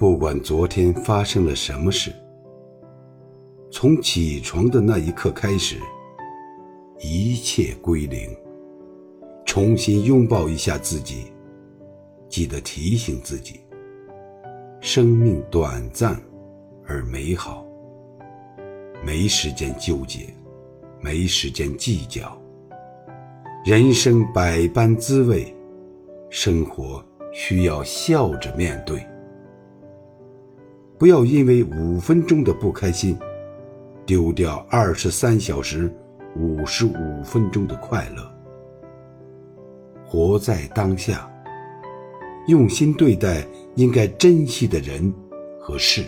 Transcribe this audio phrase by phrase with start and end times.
[0.00, 2.10] 不管昨天发生了什么事，
[3.70, 5.76] 从起床的那一刻开始，
[7.00, 8.34] 一切归零。
[9.44, 11.26] 重新拥抱一下自己，
[12.30, 13.60] 记得提醒自己：
[14.80, 16.18] 生命短暂
[16.86, 17.62] 而美好，
[19.04, 20.34] 没时间纠结，
[20.98, 22.40] 没时间计较。
[23.66, 25.54] 人生百般滋味，
[26.30, 27.04] 生活
[27.34, 29.06] 需要笑着面对。
[31.00, 33.18] 不要因为五分钟的不开心，
[34.04, 35.90] 丢掉二十三小时
[36.36, 38.30] 五十五分钟的快乐。
[40.04, 41.26] 活在当下，
[42.48, 43.42] 用心对待
[43.76, 45.10] 应该珍惜的人
[45.58, 46.04] 和事。